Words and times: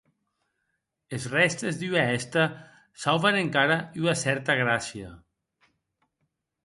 Es 1.17 1.23
rèstes 1.33 1.75
d’ua 1.81 2.01
hèsta 2.11 2.43
sauven 3.03 3.39
encara 3.43 3.77
ua 4.01 4.13
cèrta 4.23 4.53
gràcia. 4.61 5.09